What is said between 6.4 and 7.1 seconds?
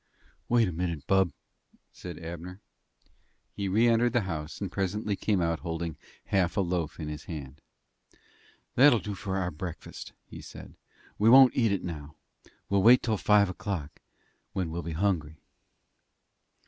a loaf in